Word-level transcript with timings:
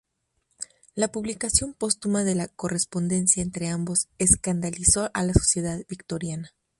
La 0.95 1.09
publicación 1.11 1.75
póstuma 1.75 2.23
de 2.23 2.33
la 2.33 2.47
correspondencia 2.47 3.43
entre 3.43 3.67
ambos 3.69 4.09
escandalizó 4.17 5.11
a 5.13 5.21
la 5.21 5.33
sociedad 5.33 5.77
victoriana. 5.87 6.49